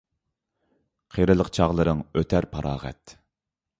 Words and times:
قېرىلىق 1.15 1.51
چاغلىرىڭ 1.57 2.03
ئۆتەر 2.21 2.49
پاراغەت 2.55 3.15